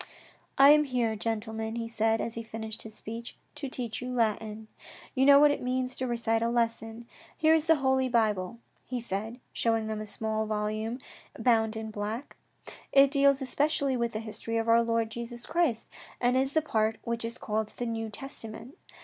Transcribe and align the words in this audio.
"I 0.57 0.71
am 0.71 0.85
here, 0.85 1.15
gentlemen, 1.15 1.75
he 1.75 1.87
said, 1.87 2.21
as 2.21 2.33
he 2.33 2.41
finished 2.41 2.81
his 2.81 2.95
speech, 2.95 3.37
to 3.53 3.69
teach 3.69 4.01
you 4.01 4.09
Latin. 4.11 4.67
You 5.13 5.27
know 5.27 5.39
what 5.39 5.51
it 5.51 5.61
means 5.61 5.95
to 5.97 6.07
recite 6.07 6.41
a 6.41 6.49
lesson. 6.49 7.05
Here 7.37 7.53
is 7.53 7.67
the 7.67 7.75
Holy 7.75 8.09
Bible, 8.09 8.57
he 8.83 8.99
said, 8.99 9.39
showing 9.53 9.85
them 9.85 10.01
a 10.01 10.07
small 10.07 10.47
volume 10.47 10.93
in 10.95 10.99
thirty 10.99 11.03
two 11.03 11.37
mo., 11.37 11.43
bound 11.43 11.75
in 11.75 11.91
black. 11.91 12.35
It 12.91 13.11
deals 13.11 13.43
especially 13.43 13.95
with 13.95 14.13
the 14.13 14.19
history 14.21 14.57
of 14.57 14.67
our 14.67 14.81
Lord 14.81 15.11
Jesus 15.11 15.45
Christ 15.45 15.87
and 16.19 16.35
is 16.35 16.53
the 16.53 16.63
part 16.63 16.97
which 17.03 17.23
is 17.23 17.37
called 17.37 17.67
the 17.77 17.85
New 17.85 18.09
Testament. 18.09 18.77